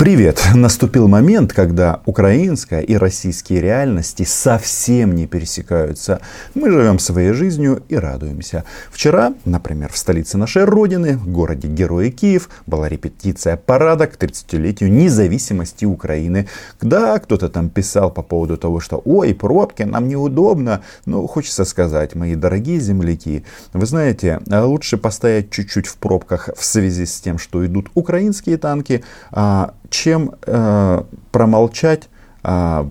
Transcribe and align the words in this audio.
Привет! 0.00 0.42
Наступил 0.54 1.08
момент, 1.08 1.52
когда 1.52 2.00
украинская 2.06 2.80
и 2.80 2.94
российские 2.94 3.60
реальности 3.60 4.22
совсем 4.22 5.14
не 5.14 5.26
пересекаются. 5.26 6.22
Мы 6.54 6.70
живем 6.70 6.98
своей 6.98 7.32
жизнью 7.32 7.82
и 7.90 7.96
радуемся. 7.96 8.64
Вчера, 8.90 9.34
например, 9.44 9.92
в 9.92 9.98
столице 9.98 10.38
нашей 10.38 10.64
Родины, 10.64 11.18
в 11.18 11.28
городе 11.28 11.68
Герои 11.68 12.08
Киев, 12.08 12.48
была 12.64 12.88
репетиция 12.88 13.58
парада 13.58 14.06
к 14.06 14.16
30-летию 14.16 14.90
независимости 14.90 15.84
Украины. 15.84 16.48
Да, 16.80 17.18
кто-то 17.18 17.50
там 17.50 17.68
писал 17.68 18.10
по 18.10 18.22
поводу 18.22 18.56
того, 18.56 18.80
что 18.80 19.02
«Ой, 19.04 19.34
пробки, 19.34 19.82
нам 19.82 20.08
неудобно». 20.08 20.80
Ну, 21.04 21.26
хочется 21.26 21.66
сказать, 21.66 22.14
мои 22.14 22.36
дорогие 22.36 22.80
земляки, 22.80 23.44
вы 23.74 23.84
знаете, 23.84 24.40
лучше 24.46 24.96
постоять 24.96 25.50
чуть-чуть 25.50 25.88
в 25.88 25.96
пробках 25.96 26.48
в 26.56 26.64
связи 26.64 27.04
с 27.04 27.20
тем, 27.20 27.36
что 27.36 27.66
идут 27.66 27.90
украинские 27.92 28.56
танки, 28.56 29.04
а 29.30 29.74
чем 29.90 30.34
э, 30.46 31.02
промолчать 31.30 32.08
э, 32.42 32.88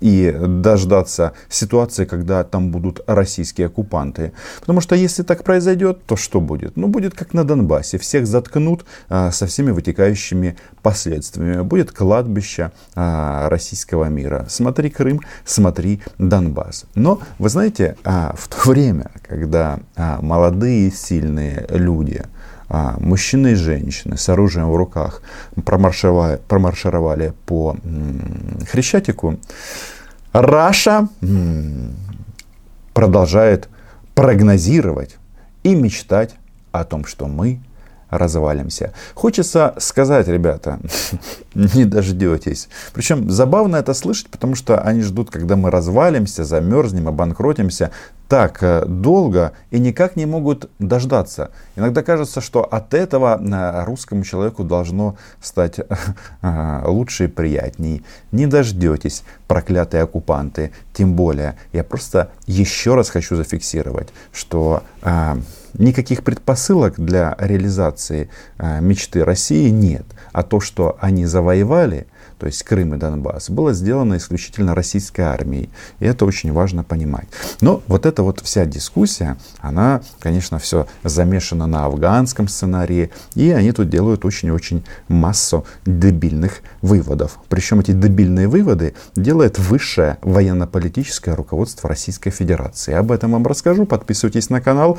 и 0.00 0.34
дождаться 0.40 1.32
ситуации, 1.48 2.04
когда 2.04 2.42
там 2.42 2.70
будут 2.70 3.02
российские 3.06 3.68
оккупанты. 3.68 4.32
Потому 4.60 4.80
что 4.80 4.94
если 4.94 5.22
так 5.22 5.44
произойдет, 5.44 6.04
то 6.06 6.16
что 6.16 6.40
будет? 6.40 6.76
Ну, 6.76 6.88
будет 6.88 7.14
как 7.14 7.34
на 7.34 7.44
Донбассе. 7.44 7.98
Всех 7.98 8.26
заткнут 8.26 8.84
а, 9.08 9.30
со 9.30 9.46
всеми 9.46 9.70
вытекающими 9.70 10.56
последствиями. 10.82 11.62
Будет 11.62 11.92
кладбище 11.92 12.72
а, 12.94 13.48
российского 13.48 14.06
мира. 14.06 14.46
Смотри 14.48 14.90
Крым, 14.90 15.20
смотри 15.44 16.00
Донбасс. 16.18 16.86
Но, 16.94 17.20
вы 17.38 17.48
знаете, 17.48 17.96
а, 18.04 18.34
в 18.36 18.48
то 18.48 18.70
время, 18.70 19.10
когда 19.28 19.80
а, 19.96 20.20
молодые 20.22 20.90
сильные 20.90 21.66
люди 21.68 22.24
а, 22.72 22.96
мужчины 23.00 23.52
и 23.52 23.54
женщины 23.54 24.16
с 24.16 24.28
оружием 24.28 24.70
в 24.70 24.76
руках 24.76 25.22
промаршировали, 25.64 26.40
промаршировали 26.46 27.34
по 27.44 27.76
Хрещатику, 28.70 29.38
Раша 30.32 31.08
продолжает 32.94 33.68
прогнозировать 34.14 35.16
и 35.64 35.74
мечтать 35.74 36.36
о 36.70 36.84
том, 36.84 37.04
что 37.04 37.26
мы 37.26 37.60
развалимся. 38.10 38.92
Хочется 39.14 39.74
сказать, 39.78 40.28
ребята, 40.28 40.78
не 41.54 41.84
дождетесь. 41.84 42.68
Причем 42.92 43.30
забавно 43.30 43.76
это 43.76 43.94
слышать, 43.94 44.28
потому 44.28 44.54
что 44.54 44.80
они 44.80 45.02
ждут, 45.02 45.30
когда 45.30 45.56
мы 45.56 45.70
развалимся, 45.70 46.44
замерзнем, 46.44 47.08
обанкротимся 47.08 47.90
так 48.30 48.62
э, 48.62 48.84
долго 48.86 49.52
и 49.72 49.80
никак 49.80 50.14
не 50.14 50.24
могут 50.24 50.70
дождаться. 50.78 51.50
Иногда 51.74 52.04
кажется, 52.04 52.40
что 52.40 52.62
от 52.62 52.94
этого 52.94 53.40
э, 53.42 53.84
русскому 53.84 54.22
человеку 54.22 54.62
должно 54.62 55.16
стать 55.42 55.80
э, 55.80 56.82
лучше 56.86 57.24
и 57.24 57.26
приятней. 57.26 58.04
Не 58.30 58.46
дождетесь, 58.46 59.24
проклятые 59.48 60.04
оккупанты. 60.04 60.70
Тем 60.92 61.14
более, 61.14 61.56
я 61.72 61.82
просто 61.82 62.30
еще 62.46 62.94
раз 62.94 63.10
хочу 63.10 63.34
зафиксировать, 63.34 64.08
что 64.32 64.84
никаких 65.74 66.24
предпосылок 66.24 66.94
для 66.98 67.36
реализации 67.38 68.30
мечты 68.58 69.24
России 69.24 69.68
нет. 69.68 70.04
А 70.32 70.42
то, 70.42 70.60
что 70.60 70.96
они 71.00 71.26
завоевали– 71.26 72.06
то 72.40 72.46
есть 72.46 72.62
Крым 72.62 72.94
и 72.94 72.96
Донбасс, 72.98 73.50
было 73.50 73.74
сделано 73.74 74.16
исключительно 74.16 74.74
российской 74.74 75.20
армией. 75.20 75.68
И 75.98 76.06
это 76.06 76.24
очень 76.24 76.52
важно 76.52 76.82
понимать. 76.82 77.28
Но 77.60 77.82
вот 77.86 78.06
эта 78.06 78.22
вот 78.22 78.40
вся 78.40 78.64
дискуссия, 78.64 79.36
она, 79.60 80.00
конечно, 80.18 80.58
все 80.58 80.86
замешана 81.04 81.66
на 81.66 81.84
афганском 81.84 82.48
сценарии. 82.48 83.10
И 83.34 83.50
они 83.50 83.72
тут 83.72 83.90
делают 83.90 84.24
очень-очень 84.24 84.84
массу 85.08 85.66
дебильных 85.84 86.62
выводов. 86.80 87.38
Причем 87.50 87.80
эти 87.80 87.92
дебильные 87.92 88.48
выводы 88.48 88.94
делает 89.14 89.58
высшее 89.58 90.16
военно-политическое 90.22 91.34
руководство 91.34 91.90
Российской 91.90 92.30
Федерации. 92.30 92.94
Об 92.94 93.12
этом 93.12 93.32
вам 93.32 93.46
расскажу. 93.46 93.84
Подписывайтесь 93.84 94.48
на 94.48 94.62
канал. 94.62 94.98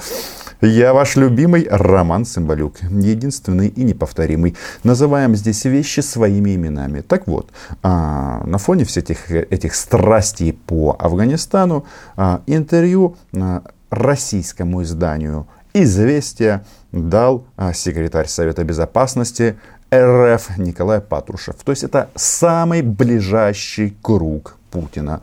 Я 0.62 0.94
ваш 0.94 1.16
любимый 1.16 1.68
Роман 1.68 2.25
Цымбалюк. 2.25 2.84
Единственный 2.84 3.68
и 3.68 3.84
неповторимый. 3.84 4.56
Называем 4.84 5.35
здесь 5.35 5.66
вещи 5.66 6.01
своими 6.01 6.53
именами. 6.53 7.01
Так 7.01 7.28
вот, 7.31 7.50
а, 7.81 8.44
на 8.46 8.58
фоне 8.58 8.84
всех 8.84 9.03
этих, 9.03 9.31
этих 9.31 9.75
страстей 9.75 10.53
по 10.53 10.96
Афганистану 11.00 11.86
а, 12.18 12.42
интервью 12.46 13.16
а, 13.34 13.64
российскому 13.90 14.84
изданию 14.84 15.47
«Известия» 15.74 16.66
дал 16.92 17.46
секретарь 17.74 18.28
Совета 18.28 18.66
Безопасности 18.66 19.56
РФ 19.94 20.58
Николай 20.58 21.00
Патрушев. 21.00 21.56
То 21.64 21.72
есть 21.72 21.84
это 21.84 22.09
самый 22.16 22.81
ближайший 22.81 23.96
круг 24.02 24.58
Путина 24.69 25.22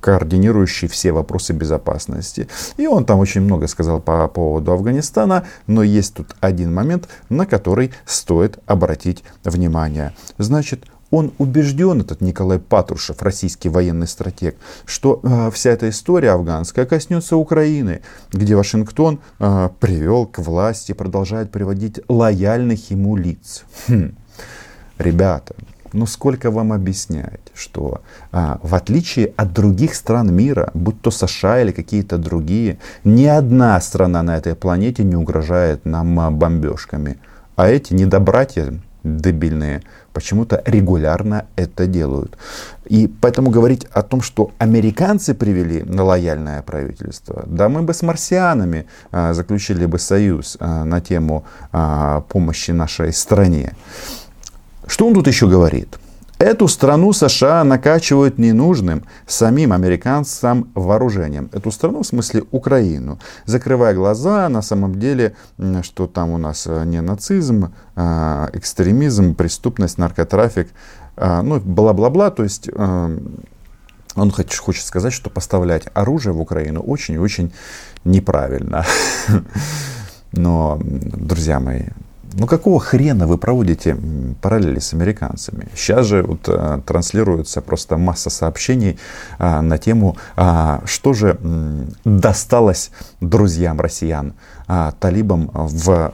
координирующий 0.00 0.88
все 0.88 1.12
вопросы 1.12 1.52
безопасности. 1.52 2.48
И 2.76 2.86
он 2.86 3.04
там 3.04 3.18
очень 3.18 3.42
много 3.42 3.66
сказал 3.66 4.00
по 4.00 4.26
поводу 4.28 4.72
Афганистана, 4.72 5.46
но 5.66 5.82
есть 5.82 6.14
тут 6.14 6.34
один 6.40 6.74
момент, 6.74 7.08
на 7.28 7.46
который 7.46 7.92
стоит 8.06 8.58
обратить 8.66 9.22
внимание. 9.44 10.14
Значит, 10.38 10.84
он 11.10 11.32
убежден, 11.38 12.00
этот 12.00 12.20
Николай 12.20 12.58
Патрушев, 12.58 13.20
российский 13.22 13.68
военный 13.68 14.06
стратег, 14.06 14.56
что 14.84 15.20
э, 15.22 15.50
вся 15.50 15.70
эта 15.70 15.88
история 15.88 16.30
афганская 16.30 16.86
коснется 16.86 17.36
Украины, 17.36 18.02
где 18.32 18.54
Вашингтон 18.54 19.18
э, 19.38 19.70
привел 19.80 20.26
к 20.26 20.38
власти, 20.38 20.92
продолжает 20.92 21.50
приводить 21.50 22.00
лояльных 22.08 22.90
ему 22.90 23.16
лиц. 23.16 23.64
Хм. 23.88 24.14
Ребята, 24.98 25.54
но 25.92 26.06
сколько 26.06 26.50
вам 26.50 26.72
объяснять, 26.72 27.40
что 27.54 28.02
а, 28.32 28.58
в 28.62 28.74
отличие 28.74 29.32
от 29.36 29.52
других 29.52 29.94
стран 29.94 30.32
мира, 30.34 30.70
будь 30.74 31.00
то 31.00 31.10
США 31.10 31.60
или 31.60 31.72
какие-то 31.72 32.18
другие, 32.18 32.78
ни 33.04 33.24
одна 33.24 33.80
страна 33.80 34.22
на 34.22 34.36
этой 34.36 34.54
планете 34.54 35.04
не 35.04 35.16
угрожает 35.16 35.84
нам 35.84 36.18
а, 36.20 36.30
бомбежками. 36.30 37.18
А 37.56 37.68
эти 37.68 37.94
недобратья 37.94 38.72
дебильные 39.04 39.82
почему-то 40.12 40.62
регулярно 40.66 41.46
это 41.56 41.86
делают. 41.86 42.36
И 42.86 43.06
поэтому 43.20 43.50
говорить 43.50 43.86
о 43.92 44.02
том, 44.02 44.20
что 44.20 44.50
американцы 44.58 45.34
привели 45.34 45.82
на 45.82 46.04
лояльное 46.04 46.62
правительство, 46.62 47.44
да 47.46 47.68
мы 47.68 47.82
бы 47.82 47.94
с 47.94 48.02
марсианами 48.02 48.86
а, 49.12 49.32
заключили 49.32 49.86
бы 49.86 49.98
союз 49.98 50.56
а, 50.60 50.84
на 50.84 51.00
тему 51.00 51.44
а, 51.72 52.22
помощи 52.22 52.72
нашей 52.72 53.12
стране. 53.12 53.74
Что 54.90 55.06
он 55.06 55.14
тут 55.14 55.28
еще 55.28 55.46
говорит? 55.46 56.00
Эту 56.38 56.66
страну 56.66 57.12
США 57.12 57.62
накачивают 57.62 58.38
ненужным 58.38 59.04
самим 59.24 59.72
американцам 59.72 60.68
вооружением. 60.74 61.48
Эту 61.52 61.70
страну, 61.70 62.02
в 62.02 62.06
смысле 62.06 62.42
Украину. 62.50 63.20
Закрывая 63.46 63.94
глаза, 63.94 64.48
на 64.48 64.62
самом 64.62 64.98
деле, 64.98 65.36
что 65.82 66.08
там 66.08 66.30
у 66.30 66.38
нас 66.38 66.66
э, 66.66 66.84
не 66.86 67.00
нацизм, 67.00 67.72
а 67.94 68.50
экстремизм, 68.52 69.36
преступность, 69.36 69.96
наркотрафик, 69.96 70.70
а, 71.16 71.42
ну, 71.42 71.60
бла-бла-бла. 71.60 72.32
То 72.32 72.42
есть 72.42 72.68
э, 72.68 73.18
он 74.16 74.32
хочет 74.32 74.84
сказать, 74.84 75.12
что 75.12 75.30
поставлять 75.30 75.84
оружие 75.94 76.32
в 76.32 76.40
Украину 76.40 76.80
очень 76.80 77.14
и 77.14 77.18
очень 77.18 77.52
неправильно. 78.04 78.84
Но, 80.32 80.80
друзья 80.82 81.60
мои, 81.60 81.82
ну 82.32 82.46
какого 82.46 82.80
хрена 82.80 83.26
вы 83.26 83.38
проводите 83.38 83.96
параллели 84.40 84.78
с 84.78 84.92
американцами? 84.92 85.68
Сейчас 85.74 86.06
же 86.06 86.22
вот, 86.22 86.48
а, 86.48 86.80
транслируется 86.80 87.60
просто 87.60 87.96
масса 87.96 88.30
сообщений 88.30 88.98
а, 89.38 89.62
на 89.62 89.78
тему, 89.78 90.16
а, 90.36 90.82
что 90.84 91.12
же 91.12 91.38
м, 91.40 91.88
досталось 92.04 92.90
друзьям 93.20 93.80
россиян, 93.80 94.34
а, 94.66 94.92
талибам 94.92 95.50
в, 95.52 96.12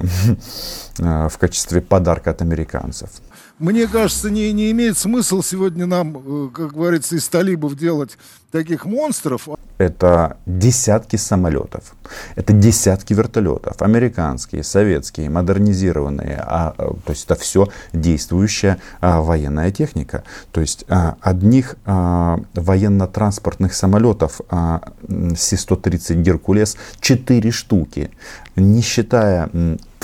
а, 1.01 1.29
в 1.29 1.39
качестве 1.39 1.81
подарка 1.81 2.31
от 2.31 2.43
американцев. 2.43 3.11
Мне 3.59 3.87
кажется, 3.87 4.31
не, 4.31 4.53
не 4.53 4.71
имеет 4.73 4.99
смысла 4.99 5.43
сегодня 5.43 5.87
нам, 5.87 6.17
э, 6.17 6.51
как 6.53 6.75
говорится, 6.75 7.17
из 7.17 7.27
талибов 7.27 7.75
делать 7.75 8.19
таких 8.51 8.85
монстров. 8.85 9.49
Это 9.79 10.37
десятки 10.45 11.17
самолетов, 11.17 11.95
это 12.35 12.53
десятки 12.53 13.15
вертолетов, 13.15 13.81
американские, 13.81 14.63
советские, 14.63 15.31
модернизированные, 15.31 16.39
а, 16.39 16.75
э, 16.77 16.91
то 17.05 17.13
есть 17.13 17.25
это 17.25 17.35
все 17.35 17.69
действующая 17.95 18.79
а, 19.01 19.23
военная 19.23 19.71
техника. 19.71 20.23
То 20.53 20.61
есть 20.61 20.85
а, 20.89 21.17
одних 21.23 21.77
а, 21.87 22.39
военно-транспортных 22.53 23.75
самолетов 23.75 24.43
а, 24.51 24.83
Си-130 25.09 26.21
Геркулес 26.21 26.77
4 27.01 27.51
штуки, 27.51 28.11
не 28.55 28.83
считая 28.83 29.49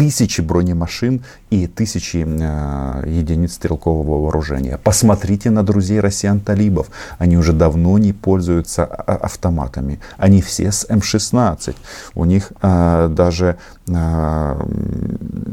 тысячи 0.03 0.41
бронемашин 0.41 1.23
и 1.51 1.69
тысячи 1.69 2.27
э, 2.27 3.05
единиц 3.07 3.53
стрелкового 3.53 4.25
вооружения. 4.25 4.77
Посмотрите 4.83 5.51
на 5.51 5.63
друзей 5.63 6.01
россиян-талибов. 6.01 6.89
Они 7.19 7.37
уже 7.37 7.53
давно 7.53 7.99
не 7.99 8.13
пользуются 8.13 8.85
а, 8.85 9.15
автоматами. 9.15 10.01
Они 10.17 10.43
все 10.43 10.73
с 10.73 10.87
М-16. 10.89 11.77
У 12.17 12.25
них 12.25 12.53
э, 12.63 13.09
даже 13.17 13.59
э, 13.87 14.67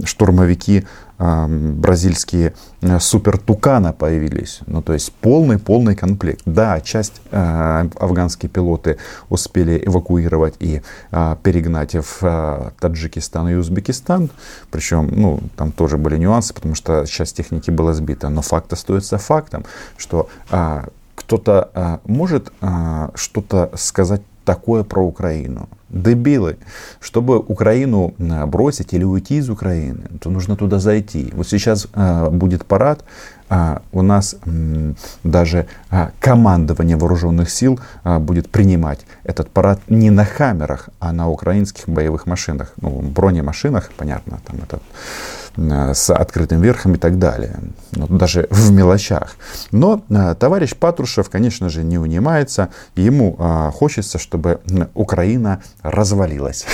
штурмовики 0.04 0.88
бразильские 1.20 2.54
э, 2.82 3.00
супертукана 3.00 3.92
появились. 3.92 4.62
Ну, 4.68 4.82
то 4.82 4.94
есть 4.94 5.12
полный-полный 5.12 5.96
комплект. 5.96 6.42
Да, 6.46 6.80
часть 6.80 7.22
э, 7.32 7.90
афганские 8.00 8.50
пилоты 8.50 8.98
успели 9.30 9.84
эвакуировать 9.86 10.56
и 10.60 10.82
э, 11.12 11.36
перегнать 11.44 11.94
в 11.94 12.20
э, 12.22 12.72
Таджикистан 12.80 13.50
и 13.50 13.56
Узбекистан. 13.56 14.30
Причем, 14.72 15.10
ну, 15.12 15.42
там 15.58 15.74
тоже 15.74 15.98
были 15.98 16.18
нюансы, 16.18 16.54
потому 16.54 16.76
что 16.76 17.06
часть 17.06 17.36
техники 17.36 17.70
была 17.70 17.94
сбита. 17.94 18.30
Но 18.30 18.42
факт 18.42 18.72
остается 18.72 19.18
фактом, 19.18 19.66
что 19.98 20.30
э, 20.52 20.84
кто-то 21.16 21.70
э, 21.74 21.98
может 22.06 22.54
что-то 23.16 23.72
сказать 23.76 24.22
такое 24.50 24.84
про 24.84 25.06
Украину. 25.06 25.70
Дебилы. 25.90 26.58
Чтобы 27.00 27.38
Украину 27.38 28.16
э, 28.18 28.46
бросить 28.48 28.94
или 28.94 29.04
уйти 29.04 29.38
из 29.38 29.48
Украины, 29.48 30.06
то 30.20 30.32
нужно 30.32 30.56
туда 30.56 30.80
зайти. 30.80 31.32
Вот 31.36 31.48
сейчас 31.48 31.88
э, 31.94 32.30
будет 32.32 32.66
парад, 32.66 33.04
а, 33.50 33.82
у 33.92 34.02
нас 34.02 34.36
даже 35.24 35.66
а, 35.90 36.12
командование 36.20 36.98
вооруженных 36.98 37.50
сил 37.50 37.80
а, 38.04 38.20
будет 38.20 38.50
принимать 38.50 39.00
этот 39.24 39.50
парад 39.50 39.80
не 39.90 40.10
на 40.12 40.26
хаммерах, 40.26 40.90
а 41.00 41.12
на 41.12 41.30
украинских 41.30 41.90
боевых 41.90 42.28
машинах, 42.28 42.74
ну, 42.82 42.90
бронемашинах, 42.90 43.92
понятно, 43.98 44.40
там 44.46 44.58
это 44.64 44.80
с 45.58 46.10
открытым 46.14 46.62
верхом 46.62 46.96
и 46.96 46.98
так 46.98 47.20
далее. 47.20 47.60
Ну, 47.92 48.08
даже 48.08 48.48
в 48.50 48.72
мелочах. 48.72 49.36
Но 49.72 50.04
товарищ 50.40 50.76
Патрушев, 50.76 51.30
конечно 51.30 51.70
же, 51.70 51.84
не 51.84 51.98
унимается. 51.98 52.70
Ему 52.96 53.36
хочется, 53.74 54.18
чтобы 54.20 54.62
Украина 54.94 55.62
развалилась. 55.82 56.66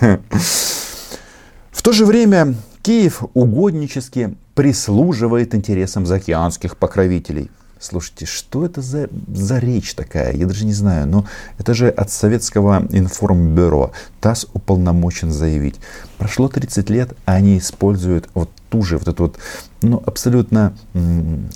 В 0.00 1.82
то 1.82 1.92
же 1.92 2.06
время 2.06 2.54
Киев 2.82 3.22
угоднически 3.34 4.36
прислуживает 4.54 5.54
интересам 5.54 6.06
заокеанских 6.06 6.76
покровителей. 6.76 7.50
Слушайте, 7.84 8.24
что 8.24 8.64
это 8.64 8.80
за, 8.80 9.10
за 9.28 9.58
речь 9.58 9.94
такая? 9.94 10.34
Я 10.34 10.46
даже 10.46 10.64
не 10.64 10.72
знаю. 10.72 11.06
Но 11.06 11.26
это 11.58 11.74
же 11.74 11.90
от 11.90 12.10
советского 12.10 12.86
информбюро. 12.90 13.92
ТАСС 14.22 14.46
уполномочен 14.54 15.30
заявить. 15.30 15.78
Прошло 16.16 16.48
30 16.48 16.88
лет, 16.88 17.12
а 17.26 17.34
они 17.34 17.58
используют 17.58 18.30
вот 18.32 18.48
ту 18.74 18.82
же 18.82 18.98
вот 18.98 19.06
эту 19.06 19.22
вот 19.22 19.38
ну, 19.82 20.02
абсолютно 20.04 20.72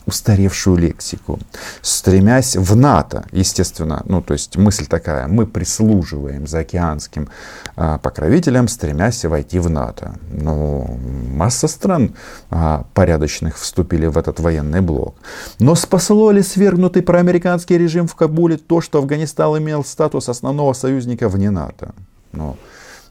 устаревшую 0.07 0.77
лексику, 0.77 1.41
стремясь 1.83 2.57
в 2.57 2.77
НАТО, 2.77 3.25
естественно, 3.33 4.03
ну, 4.05 4.23
то 4.23 4.35
есть 4.35 4.57
мысль 4.57 4.87
такая, 4.87 5.27
мы 5.27 5.47
прислуживаем 5.47 6.47
заокеанским 6.47 7.29
а, 7.75 7.99
покровителям, 7.99 8.69
стремясь 8.69 9.25
войти 9.25 9.59
в 9.59 9.69
НАТО. 9.69 10.15
Ну, 10.31 11.01
масса 11.35 11.67
стран 11.67 12.15
а, 12.51 12.85
порядочных 12.95 13.59
вступили 13.59 14.07
в 14.07 14.17
этот 14.17 14.39
военный 14.39 14.81
блок. 14.81 15.17
Но 15.59 15.75
спасло 15.75 16.31
ли 16.31 16.43
свергнутый 16.43 17.03
проамериканский 17.03 17.79
режим 17.79 18.07
в 18.07 18.15
Кабуле 18.15 18.59
то, 18.59 18.81
что 18.81 18.99
Афганистан 18.99 19.59
имел 19.59 19.85
статус 19.85 20.29
основного 20.29 20.73
союзника 20.73 21.29
вне 21.29 21.51
НАТО? 21.51 21.95
Ну, 22.33 22.57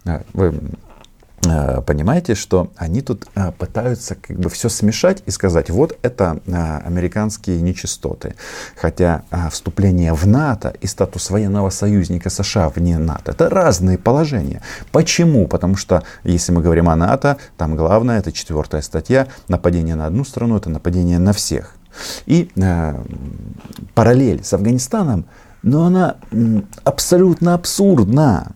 а, 0.06 0.22
вы 0.34 0.54
Э, 0.54 0.87
понимаете, 1.86 2.36
что 2.36 2.72
они 2.76 3.02
тут 3.02 3.28
э, 3.36 3.52
пытаются 3.52 4.16
как 4.16 4.40
бы 4.40 4.50
все 4.50 4.70
смешать 4.70 5.24
и 5.26 5.32
сказать, 5.32 5.70
вот 5.70 5.98
это 6.02 6.40
э, 6.46 6.78
американские 6.86 7.62
нечистоты. 7.62 8.36
Хотя 8.76 9.24
вступление 9.52 10.14
в 10.14 10.26
НАТО 10.28 10.74
и 10.82 10.88
статус 10.88 11.30
военного 11.30 11.70
союзника 11.70 12.30
США 12.30 12.70
вне 12.70 12.98
НАТО, 12.98 13.32
это 13.32 13.50
разные 13.50 13.98
положения. 13.98 14.62
Почему? 14.92 15.48
Потому 15.48 15.76
что, 15.76 16.04
если 16.24 16.52
мы 16.52 16.62
говорим 16.62 16.90
о 16.90 16.96
НАТО, 16.96 17.38
там 17.58 17.76
главное, 17.76 18.20
это 18.20 18.32
четвертая 18.32 18.82
статья, 18.82 19.28
нападение 19.48 19.96
на 19.96 20.06
одну 20.08 20.24
страну, 20.24 20.58
это 20.58 20.70
нападение 20.70 21.20
на 21.20 21.34
всех. 21.34 21.76
И 22.26 22.50
э, 22.56 23.04
параллель 23.96 24.44
с 24.44 24.54
Афганистаном, 24.54 25.26
но 25.64 25.86
она 25.86 26.16
абсолютно 26.84 27.54
абсурдна. 27.54 28.52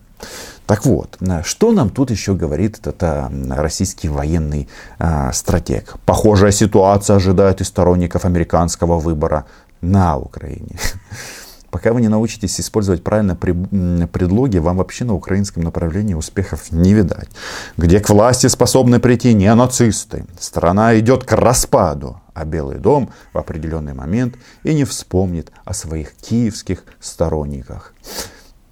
Так 0.71 0.85
вот, 0.85 1.17
э, 1.19 1.43
что 1.43 1.73
нам 1.73 1.89
тут 1.89 2.11
еще 2.11 2.33
говорит 2.33 2.79
этот 2.79 3.03
а, 3.03 3.29
российский 3.49 4.07
военный 4.07 4.69
а, 4.99 5.33
стратег? 5.33 5.95
Похожая 6.05 6.51
ситуация 6.51 7.17
ожидает 7.17 7.59
и 7.59 7.65
сторонников 7.65 8.23
американского 8.23 8.97
выбора 8.97 9.43
на 9.81 10.15
Украине. 10.15 10.77
Пока 11.71 11.91
вы 11.91 11.99
не 11.99 12.07
научитесь 12.07 12.57
использовать 12.61 13.03
правильно 13.03 13.35
предлоги, 13.35 14.59
вам 14.59 14.77
вообще 14.77 15.03
на 15.03 15.13
украинском 15.13 15.61
направлении 15.61 16.13
успехов 16.13 16.71
не 16.71 16.93
видать. 16.93 17.27
Где 17.75 17.99
к 17.99 18.09
власти 18.09 18.47
способны 18.47 19.01
прийти 19.01 19.33
не 19.33 19.53
нацисты. 19.53 20.23
Страна 20.39 20.97
идет 20.97 21.25
к 21.25 21.33
распаду, 21.33 22.21
а 22.33 22.45
Белый 22.45 22.77
дом 22.77 23.09
в 23.33 23.37
определенный 23.37 23.93
момент 23.93 24.35
и 24.63 24.73
не 24.73 24.85
вспомнит 24.85 25.51
о 25.65 25.73
своих 25.73 26.13
киевских 26.13 26.85
сторонниках. 27.01 27.93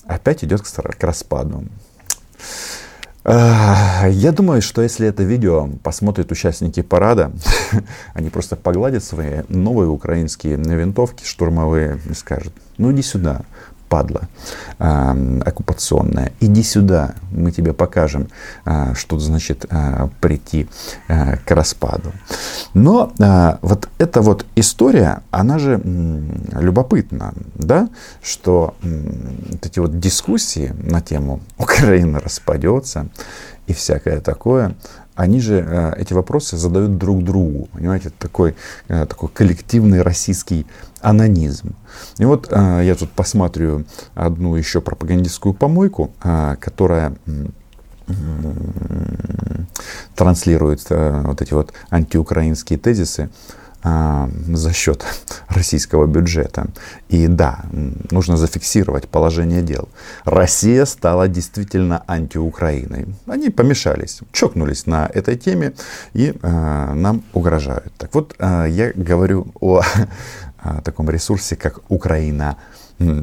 Опять 0.05 0.45
идет 0.45 0.61
к 0.61 1.03
распаду. 1.03 1.65
Я 3.29 4.31
думаю, 4.31 4.63
что 4.63 4.81
если 4.81 5.07
это 5.07 5.21
видео 5.21 5.69
посмотрят 5.83 6.31
участники 6.31 6.81
парада, 6.81 7.31
они 8.13 8.31
просто 8.31 8.55
погладят 8.55 9.03
свои 9.03 9.43
новые 9.49 9.87
украинские 9.89 10.55
винтовки 10.55 11.23
штурмовые 11.23 11.99
и 12.09 12.13
скажут, 12.15 12.53
ну 12.77 12.91
иди 12.91 13.03
сюда, 13.03 13.41
падла 13.89 14.21
э, 14.77 15.39
оккупационная, 15.45 16.31
иди 16.39 16.63
сюда, 16.63 17.15
мы 17.31 17.51
тебе 17.51 17.73
покажем, 17.73 18.27
э, 18.65 18.93
что 18.95 19.19
значит 19.19 19.65
э, 19.69 20.07
прийти 20.21 20.67
э, 21.07 21.37
к 21.37 21.51
распаду. 21.51 22.11
Но 22.73 23.11
э, 23.19 23.57
вот 23.61 23.89
эта 23.97 24.21
вот 24.21 24.45
история, 24.55 25.23
она 25.31 25.59
же 25.59 25.81
э, 25.83 26.61
любопытна, 26.61 27.33
да, 27.55 27.89
что 28.21 28.75
э, 28.83 28.87
эти 29.63 29.79
вот 29.79 29.99
дискуссии 29.99 30.73
на 30.83 31.01
тему 31.01 31.41
Украина 31.57 32.19
распадется 32.19 33.07
и 33.67 33.73
всякое 33.73 34.19
такое, 34.21 34.75
они 35.19 35.41
же 35.41 35.65
э, 35.67 35.93
эти 35.97 36.13
вопросы 36.13 36.55
задают 36.55 36.97
друг 36.97 37.25
другу. 37.25 37.67
Понимаете, 37.73 38.09
такой, 38.17 38.55
э, 38.87 39.05
такой 39.05 39.27
коллективный 39.27 40.01
российский 40.01 40.65
анонизм. 41.01 41.75
И 42.19 42.25
вот 42.25 42.47
э, 42.49 42.81
я 42.85 42.95
тут 42.95 43.11
посмотрю 43.11 43.83
одну 44.15 44.55
еще 44.55 44.79
пропагандистскую 44.79 45.53
помойку, 45.53 46.11
которая 46.59 47.13
транслирует 50.15 50.89
вот 50.89 51.41
эти 51.41 51.53
вот 51.53 51.73
антиукраинские 51.91 52.79
тезисы 52.79 53.29
за 53.83 54.73
счет 54.73 55.05
российского 55.47 56.05
бюджета. 56.05 56.67
И 57.07 57.27
да, 57.27 57.65
нужно 58.11 58.37
зафиксировать 58.37 59.07
положение 59.07 59.61
дел. 59.61 59.87
Россия 60.25 60.85
стала 60.85 61.27
действительно 61.27 62.03
антиукраиной. 62.07 63.05
Они 63.27 63.49
помешались, 63.49 64.19
чокнулись 64.31 64.85
на 64.85 65.09
этой 65.13 65.37
теме 65.37 65.73
и 66.13 66.33
э, 66.41 66.93
нам 66.93 67.23
угрожают. 67.33 67.93
Так 67.97 68.13
вот, 68.15 68.35
э, 68.39 68.65
я 68.69 68.91
говорю 68.93 69.47
о, 69.61 69.81
о 70.59 70.81
таком 70.81 71.09
ресурсе, 71.09 71.55
как 71.55 71.79
Украина, 71.89 72.57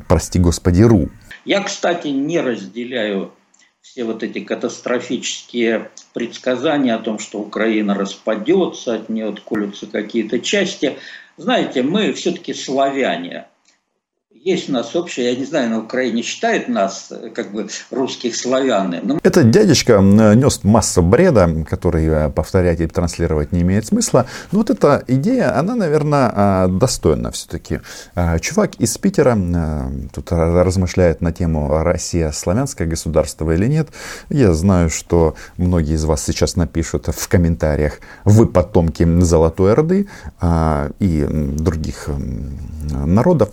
прости 0.08 0.38
господи, 0.38 0.82
РУ. 0.82 1.10
Я, 1.44 1.62
кстати, 1.62 2.08
не 2.08 2.40
разделяю 2.40 3.30
все 3.86 4.04
вот 4.04 4.22
эти 4.22 4.40
катастрофические 4.40 5.90
предсказания 6.12 6.94
о 6.94 6.98
том, 6.98 7.18
что 7.18 7.38
Украина 7.38 7.94
распадется, 7.94 8.94
от 8.94 9.08
нее 9.08 9.28
отколются 9.28 9.86
какие-то 9.86 10.40
части. 10.40 10.98
Знаете, 11.36 11.82
мы 11.82 12.12
все-таки 12.12 12.52
славяне– 12.52 13.46
есть 14.46 14.68
у 14.68 14.72
нас 14.72 14.94
общее, 14.94 15.32
я 15.32 15.36
не 15.36 15.44
знаю, 15.44 15.70
на 15.70 15.80
Украине 15.80 16.22
считают 16.22 16.68
нас 16.68 17.08
э, 17.10 17.30
как 17.30 17.50
бы 17.50 17.66
русских 17.90 18.36
славян. 18.36 18.94
Но... 19.02 19.18
Этот 19.24 19.50
дядечка 19.50 19.98
нес 20.00 20.60
массу 20.62 21.02
бреда, 21.02 21.50
который 21.68 22.06
э, 22.06 22.30
повторять 22.30 22.80
и 22.80 22.86
транслировать 22.86 23.50
не 23.50 23.62
имеет 23.62 23.86
смысла. 23.86 24.26
Но 24.52 24.58
вот 24.58 24.70
эта 24.70 25.02
идея, 25.08 25.58
она, 25.58 25.74
наверное, 25.74 26.30
а, 26.32 26.68
достойна 26.68 27.32
все-таки. 27.32 27.80
А, 28.14 28.38
чувак 28.38 28.76
из 28.76 28.96
Питера 28.98 29.36
э, 29.36 29.90
тут 30.14 30.30
размышляет 30.30 31.20
на 31.20 31.32
тему 31.32 31.82
Россия 31.82 32.30
славянское 32.30 32.86
государство 32.86 33.50
или 33.50 33.66
нет. 33.66 33.88
Я 34.28 34.54
знаю, 34.54 34.90
что 34.90 35.34
многие 35.56 35.94
из 35.94 36.04
вас 36.04 36.24
сейчас 36.24 36.54
напишут 36.54 37.08
в 37.08 37.28
комментариях, 37.28 37.98
вы 38.24 38.46
потомки 38.46 39.04
Золотой 39.22 39.72
Орды 39.72 40.06
а, 40.40 40.90
и 41.00 41.26
других 41.28 42.08
народов. 42.92 43.50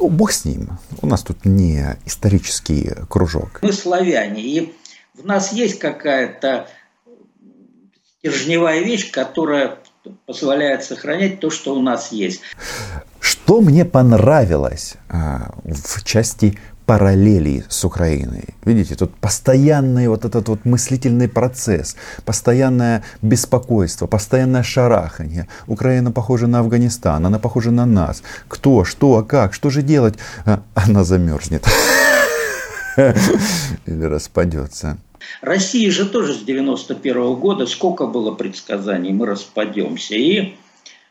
Ну, 0.00 0.08
бог 0.08 0.32
с 0.32 0.46
ним. 0.46 0.78
У 1.02 1.06
нас 1.06 1.22
тут 1.22 1.44
не 1.44 1.98
исторический 2.06 2.90
кружок. 3.10 3.58
Мы 3.60 3.70
славяне, 3.70 4.40
и 4.40 4.74
в 5.14 5.26
нас 5.26 5.52
есть 5.52 5.78
какая-то 5.78 6.68
стержневая 8.18 8.80
вещь, 8.80 9.10
которая 9.10 9.76
позволяет 10.24 10.84
сохранять 10.84 11.40
то, 11.40 11.50
что 11.50 11.74
у 11.74 11.82
нас 11.82 12.12
есть. 12.12 12.40
Что 13.20 13.60
мне 13.60 13.84
понравилось 13.84 14.94
а, 15.10 15.54
в 15.64 16.02
части 16.02 16.58
параллелей 16.90 17.62
с 17.68 17.84
Украиной. 17.84 18.46
Видите, 18.64 18.96
тут 18.96 19.14
постоянный 19.20 20.08
вот 20.08 20.24
этот 20.24 20.48
вот 20.48 20.64
мыслительный 20.64 21.28
процесс, 21.28 21.94
постоянное 22.24 23.04
беспокойство, 23.22 24.08
постоянное 24.08 24.64
шарахание. 24.64 25.46
Украина 25.68 26.10
похожа 26.10 26.48
на 26.48 26.58
Афганистан, 26.58 27.24
она 27.24 27.38
похожа 27.38 27.70
на 27.70 27.86
нас. 27.86 28.24
Кто, 28.48 28.84
что, 28.84 29.22
как, 29.22 29.54
что 29.54 29.70
же 29.70 29.82
делать? 29.82 30.14
А, 30.44 30.64
она 30.74 31.04
замерзнет. 31.04 31.64
Или 32.96 34.04
распадется. 34.04 34.98
Россия 35.42 35.92
же 35.92 36.06
тоже 36.06 36.34
с 36.34 36.42
91 36.42 37.16
-го 37.16 37.36
года, 37.36 37.66
сколько 37.66 38.08
было 38.08 38.32
предсказаний, 38.34 39.12
мы 39.12 39.26
распадемся. 39.26 40.16
И 40.16 40.56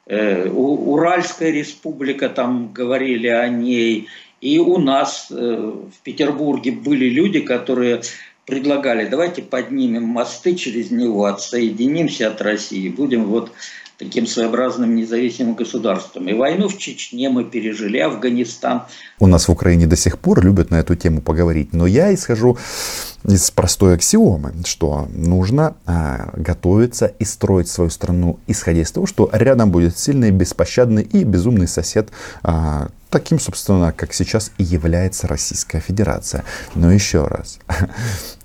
э, 0.07 0.49
Уральская 0.49 1.51
республика, 1.51 2.27
там 2.27 2.73
говорили 2.73 3.27
о 3.27 3.47
ней, 3.47 4.09
и 4.41 4.59
у 4.59 4.77
нас 4.77 5.27
э, 5.29 5.33
в 5.35 6.03
Петербурге 6.03 6.71
были 6.71 7.09
люди, 7.09 7.39
которые 7.41 8.01
предлагали, 8.45 9.07
давайте 9.07 9.41
поднимем 9.41 10.03
мосты 10.03 10.55
через 10.55 10.91
него, 10.91 11.25
отсоединимся 11.25 12.29
от 12.29 12.41
России, 12.41 12.89
будем 12.89 13.25
вот 13.25 13.51
таким 13.99 14.25
своеобразным 14.25 14.95
независимым 14.95 15.55
государством. 15.55 16.29
И 16.29 16.33
войну 16.33 16.69
в 16.69 16.77
Чечне 16.77 17.29
мы 17.29 17.43
пережили, 17.43 17.97
Афганистан. 17.97 18.83
У 19.19 19.27
нас 19.27 19.47
в 19.47 19.51
Украине 19.51 19.87
до 19.87 19.97
сих 19.97 20.17
пор 20.17 20.43
любят 20.43 20.71
на 20.71 20.79
эту 20.79 20.95
тему 20.95 21.21
поговорить, 21.21 21.73
но 21.73 21.85
я 21.85 22.13
исхожу 22.13 22.57
из 23.25 23.51
простой 23.51 23.95
аксиомы, 23.95 24.53
что 24.65 25.09
нужно 25.13 25.75
а, 25.85 26.31
готовиться 26.37 27.07
и 27.07 27.25
строить 27.25 27.67
свою 27.67 27.89
страну, 27.89 28.39
исходя 28.47 28.81
из 28.81 28.91
того, 28.91 29.05
что 29.05 29.29
рядом 29.33 29.69
будет 29.69 29.99
сильный, 29.99 30.31
беспощадный 30.31 31.03
и 31.03 31.25
безумный 31.25 31.67
сосед, 31.67 32.09
а, 32.41 32.87
таким, 33.09 33.39
собственно, 33.39 33.91
как 33.91 34.13
сейчас 34.13 34.51
и 34.57 34.63
является 34.63 35.27
Российская 35.27 35.79
Федерация. 35.79 36.43
Но 36.75 36.91
еще 36.91 37.25
раз, 37.25 37.59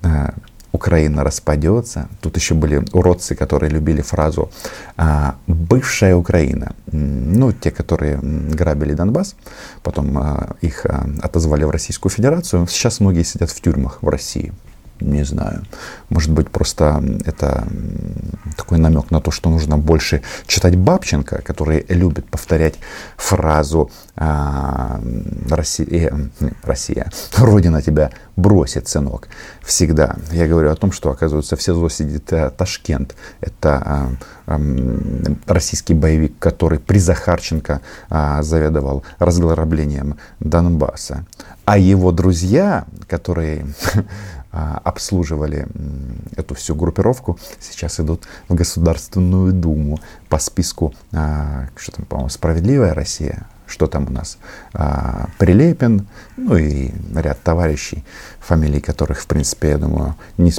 а, 0.01 0.33
Украина 0.75 1.23
распадется. 1.23 2.09
Тут 2.21 2.35
еще 2.35 2.53
были 2.53 2.83
уродцы, 2.91 3.33
которые 3.33 3.71
любили 3.71 4.01
фразу 4.01 4.51
а, 4.97 5.35
«бывшая 5.47 6.15
Украина». 6.15 6.75
Ну, 6.91 7.53
те, 7.53 7.71
которые 7.71 8.19
грабили 8.21 8.93
Донбасс, 8.93 9.35
потом 9.83 10.17
а, 10.17 10.55
их 10.61 10.85
а, 10.85 11.07
отозвали 11.21 11.63
в 11.63 11.69
Российскую 11.69 12.11
Федерацию. 12.11 12.67
Сейчас 12.67 12.99
многие 12.99 13.23
сидят 13.23 13.51
в 13.51 13.61
тюрьмах 13.61 13.99
в 14.01 14.09
России 14.09 14.51
не 14.99 15.23
знаю. 15.23 15.63
Может 16.09 16.31
быть, 16.31 16.49
просто 16.49 17.03
это 17.25 17.67
такой 18.55 18.77
намек 18.77 19.11
на 19.11 19.19
то, 19.19 19.31
что 19.31 19.49
нужно 19.49 19.77
больше 19.77 20.21
читать 20.47 20.75
Бабченко, 20.75 21.41
который 21.41 21.85
любит 21.89 22.29
повторять 22.29 22.75
фразу 23.17 23.91
а, 24.15 25.01
Россия, 25.49 26.09
э, 26.39 26.49
Россия, 26.63 27.11
Родина 27.37 27.81
тебя 27.81 28.11
бросит, 28.35 28.87
сынок. 28.87 29.27
Всегда. 29.61 30.15
Я 30.31 30.47
говорю 30.47 30.71
о 30.71 30.75
том, 30.75 30.91
что, 30.91 31.11
оказывается, 31.11 31.55
в 31.55 31.61
СИЗО 31.61 31.89
сидит 31.89 32.31
а, 32.31 32.49
Ташкент. 32.49 33.15
Это 33.41 34.15
а, 34.47 34.61
российский 35.47 35.93
боевик, 35.93 36.39
который 36.39 36.79
при 36.79 36.99
Захарченко 36.99 37.81
а, 38.09 38.41
заведовал 38.43 39.03
разграблением 39.19 40.17
Донбасса. 40.39 41.25
А 41.65 41.77
его 41.77 42.11
друзья, 42.11 42.85
которые 43.07 43.65
обслуживали 44.55 45.67
эту 46.35 46.55
всю 46.55 46.75
группировку, 46.75 47.37
сейчас 47.59 47.99
идут 47.99 48.27
в 48.47 48.55
Государственную 48.55 49.53
Думу 49.53 49.99
по 50.29 50.39
списку, 50.39 50.93
а, 51.11 51.67
что 51.75 51.91
там, 51.93 52.05
по-моему, 52.05 52.29
«Справедливая 52.29 52.93
Россия», 52.93 53.47
что 53.67 53.87
там 53.87 54.07
у 54.07 54.11
нас, 54.11 54.37
а, 54.73 55.27
Прилепин, 55.37 56.07
ну 56.37 56.55
и 56.55 56.91
ряд 57.15 57.41
товарищей, 57.41 58.03
фамилии 58.39 58.79
которых, 58.79 59.19
в 59.19 59.27
принципе, 59.27 59.69
я 59.69 59.77
думаю, 59.77 60.15
ни, 60.37 60.51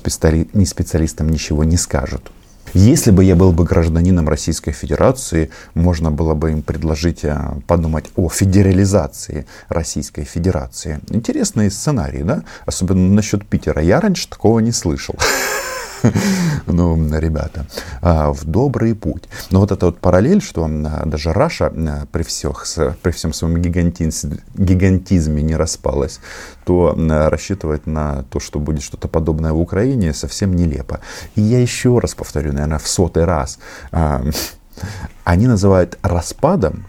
ни 0.56 0.64
специалистам 0.64 1.28
ничего 1.28 1.64
не 1.64 1.76
скажут. 1.76 2.30
Если 2.78 3.10
бы 3.10 3.24
я 3.24 3.36
был 3.36 3.52
бы 3.52 3.64
гражданином 3.64 4.28
Российской 4.28 4.72
Федерации, 4.72 5.48
можно 5.72 6.10
было 6.10 6.34
бы 6.34 6.50
им 6.50 6.60
предложить 6.60 7.24
э, 7.24 7.34
подумать 7.66 8.04
о 8.16 8.28
федерализации 8.28 9.46
Российской 9.70 10.24
Федерации. 10.24 11.00
Интересный 11.08 11.70
сценарий, 11.70 12.22
да? 12.22 12.42
Особенно 12.66 13.08
насчет 13.08 13.46
Питера. 13.46 13.80
Я 13.80 13.98
раньше 13.98 14.28
такого 14.28 14.58
не 14.58 14.72
слышал. 14.72 15.14
ну, 16.66 17.18
ребята, 17.18 17.66
а, 18.02 18.32
в 18.32 18.44
добрый 18.44 18.94
путь. 18.94 19.24
Но 19.50 19.60
вот 19.60 19.72
эта 19.72 19.86
вот 19.86 19.98
параллель, 19.98 20.42
что 20.42 20.64
а, 20.64 21.06
даже 21.06 21.32
Раша 21.32 21.66
а, 21.66 22.06
при, 22.10 22.22
всех, 22.22 22.66
при 23.02 23.10
всем 23.10 23.32
своем 23.32 23.60
гигантизме 23.60 25.42
не 25.42 25.56
распалась, 25.56 26.20
то 26.64 26.94
рассчитывать 27.28 27.86
на 27.86 28.24
то, 28.24 28.40
что 28.40 28.58
будет 28.58 28.82
что-то 28.82 29.08
подобное 29.08 29.52
в 29.52 29.60
Украине, 29.60 30.12
совсем 30.12 30.54
нелепо. 30.54 31.00
И 31.34 31.42
я 31.42 31.60
еще 31.60 31.98
раз 31.98 32.14
повторю, 32.14 32.52
наверное, 32.52 32.78
в 32.78 32.88
сотый 32.88 33.24
раз, 33.24 33.58
они 35.24 35.46
называют 35.46 35.98
распадом 36.02 36.86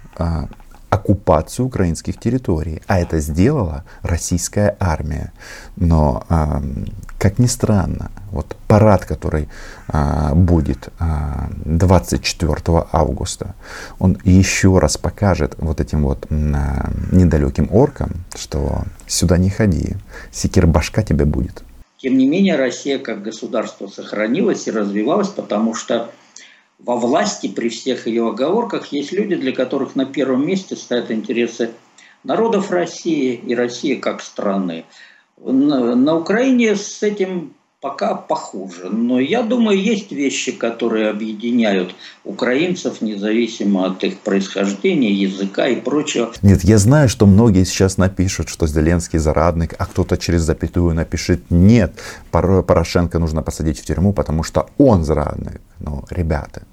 оккупацию 0.90 1.66
украинских 1.66 2.18
территорий. 2.18 2.82
А 2.88 3.00
это 3.00 3.20
сделала 3.20 3.84
российская 4.02 4.76
армия. 4.80 5.32
Но, 5.76 6.24
как 7.18 7.40
ни 7.40 7.48
странно, 7.48 8.12
вот 8.32 8.56
парад, 8.68 9.06
который 9.06 9.48
э, 9.92 10.34
будет 10.36 10.90
э, 11.00 11.04
24 11.66 12.58
августа, 12.92 13.56
он 14.00 14.18
еще 14.24 14.78
раз 14.78 14.98
покажет 14.98 15.56
вот 15.58 15.82
этим 15.82 16.04
вот 16.04 16.28
э, 16.30 16.36
недалеким 17.12 17.70
оркам, 17.72 18.24
что 18.36 18.84
сюда 19.08 19.38
не 19.38 19.50
ходи, 19.50 19.96
секир 20.32 20.68
башка 20.68 21.02
тебе 21.02 21.26
будет. 21.26 21.64
Тем 21.98 22.18
не 22.18 22.28
менее, 22.28 22.56
Россия 22.56 23.00
как 23.00 23.24
государство 23.24 23.88
сохранилась 23.88 24.68
и 24.68 24.72
развивалась, 24.72 25.30
потому 25.30 25.74
что 25.74 26.12
во 26.78 26.96
власти 26.96 27.48
при 27.48 27.70
всех 27.70 28.06
ее 28.06 28.30
оговорках 28.30 28.88
есть 28.88 29.12
люди, 29.12 29.36
для 29.36 29.52
которых 29.52 29.96
на 29.96 30.06
первом 30.06 30.46
месте 30.46 30.76
стоят 30.76 31.10
интересы 31.10 31.72
народов 32.24 32.70
России 32.70 33.34
и 33.34 33.56
России 33.56 33.96
как 33.96 34.22
страны. 34.22 34.86
На, 35.44 35.96
на 35.96 36.16
Украине 36.16 36.76
с 36.76 37.04
этим 37.04 37.54
пока 37.80 38.16
похуже. 38.16 38.90
Но 38.90 39.20
я 39.20 39.44
думаю, 39.44 39.80
есть 39.80 40.12
вещи, 40.12 40.52
которые 40.52 41.10
объединяют 41.10 41.96
украинцев, 42.24 43.02
независимо 43.02 43.86
от 43.86 44.04
их 44.04 44.18
происхождения, 44.20 45.14
языка 45.14 45.68
и 45.68 45.76
прочего. 45.76 46.32
Нет, 46.42 46.64
я 46.64 46.78
знаю, 46.80 47.08
что 47.08 47.26
многие 47.28 47.66
сейчас 47.66 47.98
напишут, 47.98 48.50
что 48.50 48.68
Зеленский 48.68 49.20
зарадник, 49.20 49.76
а 49.78 49.86
кто-то 49.86 50.18
через 50.18 50.42
запятую 50.42 50.96
напишет, 50.96 51.42
нет, 51.52 51.94
Порошенко 52.32 53.20
нужно 53.20 53.44
посадить 53.44 53.80
в 53.80 53.86
тюрьму, 53.86 54.14
потому 54.14 54.44
что 54.44 54.70
он 54.78 55.04
зарадник. 55.04 55.62
Ну, 55.80 56.04
ребята, 56.10 56.64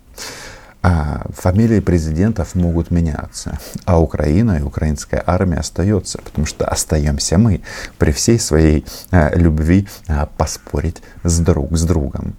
а 0.85 1.23
фамилии 1.33 1.81
президентов 1.81 2.55
могут 2.55 2.91
меняться, 2.91 3.59
а 3.87 3.99
Украина 3.99 4.59
и 4.59 4.63
украинская 4.63 5.25
армия 5.27 5.57
остается, 5.57 6.19
потому 6.19 6.47
что 6.47 6.67
остаемся 6.67 7.39
мы 7.39 7.63
при 7.97 8.13
всей 8.13 8.39
своей 8.39 8.85
а, 9.11 9.35
любви 9.35 9.89
а, 10.09 10.27
поспорить 10.27 10.99
с 11.23 11.41
друг 11.41 11.75
с 11.75 11.85
другом. 11.85 12.37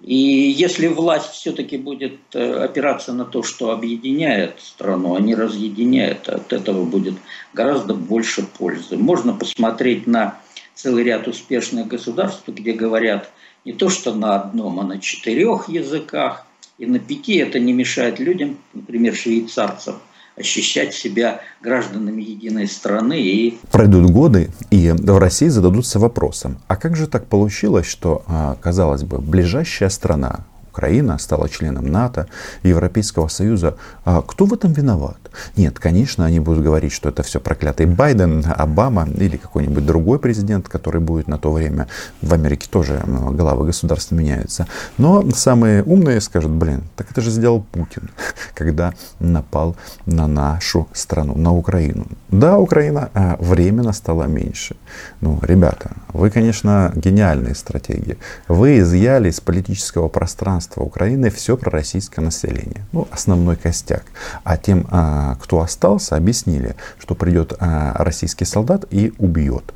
И 0.00 0.16
если 0.16 0.86
власть 0.86 1.32
все-таки 1.32 1.76
будет 1.76 2.18
э, 2.32 2.64
опираться 2.64 3.12
на 3.12 3.26
то, 3.26 3.42
что 3.42 3.72
объединяет 3.72 4.58
страну, 4.60 5.14
а 5.14 5.20
не 5.20 5.34
разъединяет, 5.34 6.30
от 6.30 6.54
этого 6.54 6.86
будет 6.86 7.14
гораздо 7.52 7.92
больше 7.92 8.42
пользы. 8.42 8.96
Можно 8.96 9.34
посмотреть 9.34 10.06
на 10.06 10.38
целый 10.74 11.04
ряд 11.04 11.28
успешных 11.28 11.88
государств, 11.88 12.44
где 12.46 12.72
говорят 12.72 13.30
не 13.66 13.74
то 13.74 13.90
что 13.90 14.14
на 14.14 14.36
одном, 14.36 14.80
а 14.80 14.84
на 14.84 14.98
четырех 14.98 15.68
языках, 15.68 16.46
и 16.80 16.86
на 16.86 16.98
пяти 16.98 17.36
это 17.36 17.60
не 17.60 17.74
мешает 17.74 18.18
людям, 18.18 18.56
например, 18.72 19.14
швейцарцам, 19.14 19.96
ощущать 20.34 20.94
себя 20.94 21.42
гражданами 21.60 22.22
единой 22.22 22.66
страны. 22.68 23.20
И... 23.20 23.58
Пройдут 23.70 24.10
годы, 24.10 24.50
и 24.70 24.90
в 24.90 25.18
России 25.18 25.48
зададутся 25.48 25.98
вопросом, 25.98 26.58
а 26.68 26.76
как 26.76 26.96
же 26.96 27.06
так 27.06 27.26
получилось, 27.26 27.86
что, 27.86 28.24
а, 28.26 28.56
казалось 28.62 29.02
бы, 29.02 29.18
ближайшая 29.18 29.90
страна, 29.90 30.46
Украина 30.70 31.18
стала 31.18 31.48
членом 31.48 31.86
НАТО, 31.86 32.26
Европейского 32.62 33.28
Союза. 33.28 33.74
А 34.04 34.22
кто 34.22 34.46
в 34.46 34.54
этом 34.54 34.72
виноват? 34.72 35.18
Нет, 35.56 35.78
конечно, 35.78 36.24
они 36.24 36.40
будут 36.40 36.64
говорить, 36.64 36.92
что 36.92 37.08
это 37.08 37.22
все 37.22 37.40
проклятый 37.40 37.86
Байден, 37.86 38.44
Обама 38.56 39.08
или 39.16 39.36
какой-нибудь 39.36 39.84
другой 39.84 40.18
президент, 40.18 40.68
который 40.68 41.00
будет 41.00 41.28
на 41.28 41.38
то 41.38 41.52
время. 41.52 41.86
В 42.22 42.32
Америке 42.32 42.68
тоже 42.70 43.02
главы 43.06 43.66
государства 43.66 44.14
меняются. 44.14 44.66
Но 44.98 45.28
самые 45.32 45.82
умные 45.82 46.20
скажут, 46.20 46.50
блин, 46.50 46.82
так 46.96 47.10
это 47.10 47.20
же 47.20 47.30
сделал 47.30 47.62
Путин, 47.72 48.10
когда 48.54 48.92
напал 49.18 49.76
на 50.06 50.26
нашу 50.26 50.86
страну, 50.92 51.34
на 51.36 51.52
Украину. 51.52 52.06
Да, 52.28 52.58
Украина 52.58 53.10
а, 53.14 53.36
временно 53.40 53.92
стала 53.92 54.24
меньше. 54.24 54.76
Ну, 55.20 55.38
ребята, 55.42 55.90
вы, 56.12 56.30
конечно, 56.30 56.92
гениальные 56.94 57.54
стратегии. 57.54 58.18
Вы 58.48 58.78
изъяли 58.78 59.30
из 59.30 59.40
политического 59.40 60.08
пространства 60.08 60.59
гражданства 60.60 60.82
Украины 60.82 61.30
все 61.30 61.56
пророссийское 61.56 62.24
население. 62.24 62.84
Ну, 62.92 63.08
основной 63.10 63.56
костяк. 63.56 64.04
А 64.44 64.56
тем, 64.56 64.86
а, 64.90 65.36
кто 65.42 65.60
остался, 65.60 66.16
объяснили, 66.16 66.76
что 66.98 67.14
придет 67.14 67.54
а, 67.58 67.94
российский 68.04 68.44
солдат 68.44 68.84
и 68.90 69.12
убьет. 69.18 69.72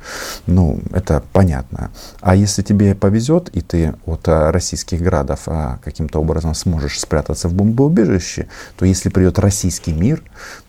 Ну, 0.47 0.79
это 0.91 1.23
понятно. 1.33 1.89
А 2.21 2.35
если 2.35 2.61
тебе 2.61 2.93
повезет, 2.93 3.49
и 3.49 3.61
ты 3.61 3.93
от 4.05 4.27
российских 4.27 5.01
градов 5.01 5.47
каким-то 5.83 6.19
образом 6.19 6.53
сможешь 6.53 6.99
спрятаться 6.99 7.49
в 7.49 7.53
бомбоубежище, 7.53 8.47
то 8.77 8.85
если 8.85 9.09
придет 9.09 9.39
российский 9.39 9.93
мир, 9.93 10.21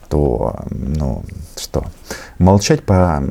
то, 0.09 0.55
ну, 0.69 1.23
что, 1.57 1.83
молчать 2.39 2.83
по, 2.83 3.23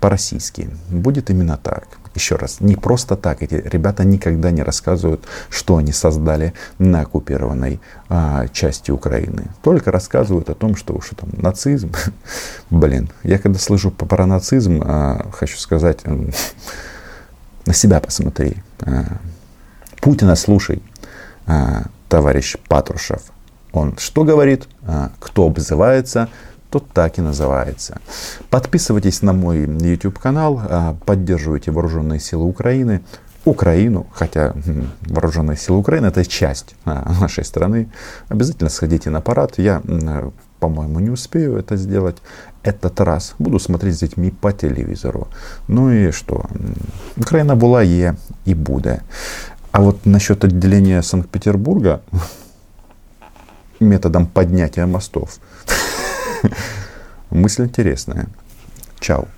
по-российски 0.00 0.70
будет 0.90 1.30
именно 1.30 1.56
так. 1.56 1.99
Еще 2.20 2.36
раз, 2.36 2.60
не 2.60 2.76
просто 2.76 3.16
так. 3.16 3.42
Эти 3.42 3.54
ребята 3.54 4.04
никогда 4.04 4.50
не 4.50 4.62
рассказывают, 4.62 5.24
что 5.48 5.78
они 5.78 5.90
создали 5.90 6.52
на 6.78 7.00
оккупированной 7.00 7.80
а, 8.10 8.46
части 8.48 8.90
Украины. 8.90 9.46
Только 9.62 9.90
рассказывают 9.90 10.50
о 10.50 10.54
том, 10.54 10.76
что, 10.76 11.00
что 11.00 11.16
там 11.16 11.30
нацизм. 11.32 11.92
Блин, 12.70 13.08
я 13.22 13.38
когда 13.38 13.58
слышу 13.58 13.90
про 13.90 14.26
нацизм, 14.26 14.82
а, 14.84 15.30
хочу 15.32 15.56
сказать, 15.56 16.00
на 17.64 17.72
себя 17.72 18.00
посмотри. 18.00 18.58
А, 18.80 19.16
Путина 20.02 20.36
слушай, 20.36 20.82
а, 21.46 21.84
товарищ 22.10 22.58
Патрушев. 22.68 23.22
Он 23.72 23.96
что 23.96 24.24
говорит, 24.24 24.68
а, 24.86 25.10
кто 25.20 25.46
обзывается, 25.46 26.28
тот 26.70 26.88
так 26.92 27.18
и 27.18 27.20
называется. 27.20 28.00
Подписывайтесь 28.48 29.22
на 29.22 29.32
мой 29.32 29.66
YouTube 29.66 30.18
канал, 30.18 30.60
а, 30.62 30.96
поддерживайте 31.04 31.70
вооруженные 31.70 32.20
силы 32.20 32.44
Украины, 32.44 33.02
Украину, 33.44 34.06
хотя 34.12 34.54
вооруженные 35.00 35.56
силы 35.56 35.78
Украины 35.78 36.06
это 36.06 36.24
часть 36.24 36.74
а, 36.84 37.12
нашей 37.20 37.44
страны. 37.44 37.88
Обязательно 38.28 38.70
сходите 38.70 39.10
на 39.10 39.20
парад. 39.20 39.58
Я, 39.58 39.82
по-моему, 40.60 41.00
не 41.00 41.10
успею 41.10 41.56
это 41.56 41.76
сделать 41.76 42.18
этот 42.62 43.00
раз. 43.00 43.34
Буду 43.38 43.58
смотреть 43.58 43.96
с 43.96 44.00
детьми 44.00 44.30
по 44.30 44.52
телевизору. 44.52 45.28
Ну 45.68 45.90
и 45.90 46.10
что? 46.12 46.44
Украина 47.16 47.56
была, 47.56 47.82
е 47.82 48.16
и 48.44 48.54
будет. 48.54 49.02
А 49.72 49.80
вот 49.80 50.04
насчет 50.04 50.44
отделения 50.44 51.02
Санкт-Петербурга 51.02 52.02
методом 53.80 54.26
поднятия 54.26 54.86
мостов. 54.86 55.38
Мысль 57.30 57.64
интересная. 57.64 58.26
Чао. 59.00 59.28